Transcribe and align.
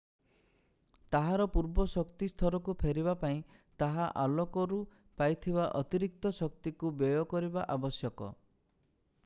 ତାହାର 1.15 1.43
ପୂର୍ବ 1.55 1.83
ଶକ୍ତି 1.95 2.29
ସ୍ତରକୁ 2.31 2.75
ଫେରିବା 2.83 3.13
ପାଇଁ 3.25 3.37
ତାହା 3.83 4.07
ଆଲୋକରୁ 4.23 4.79
ପାଇଥିବା 5.23 5.67
ଅତିରିକ୍ତ 5.81 6.31
ଶକ୍ତିକୁ 6.41 6.93
ବ୍ୟୟ 7.03 7.23
କରିବା 7.35 7.67
ଆବଶ୍ୟକ 7.77 8.31